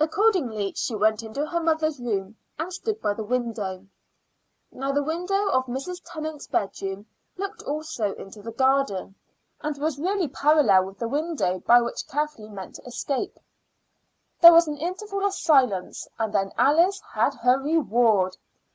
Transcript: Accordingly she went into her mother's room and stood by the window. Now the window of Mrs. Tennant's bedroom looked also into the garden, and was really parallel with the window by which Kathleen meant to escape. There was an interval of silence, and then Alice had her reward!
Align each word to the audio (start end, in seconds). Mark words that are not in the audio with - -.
Accordingly 0.00 0.72
she 0.72 0.94
went 0.94 1.22
into 1.22 1.44
her 1.44 1.60
mother's 1.60 2.00
room 2.00 2.36
and 2.58 2.72
stood 2.72 3.02
by 3.02 3.12
the 3.12 3.22
window. 3.22 3.84
Now 4.72 4.92
the 4.92 5.02
window 5.02 5.50
of 5.50 5.66
Mrs. 5.66 6.00
Tennant's 6.02 6.46
bedroom 6.46 7.04
looked 7.36 7.62
also 7.64 8.14
into 8.14 8.40
the 8.40 8.50
garden, 8.50 9.14
and 9.60 9.76
was 9.76 9.98
really 9.98 10.26
parallel 10.28 10.86
with 10.86 10.98
the 10.98 11.06
window 11.06 11.58
by 11.58 11.82
which 11.82 12.06
Kathleen 12.08 12.54
meant 12.54 12.76
to 12.76 12.86
escape. 12.86 13.38
There 14.40 14.54
was 14.54 14.68
an 14.68 14.78
interval 14.78 15.22
of 15.26 15.34
silence, 15.34 16.08
and 16.18 16.32
then 16.32 16.52
Alice 16.56 17.02
had 17.12 17.34
her 17.42 17.58
reward! 17.58 18.38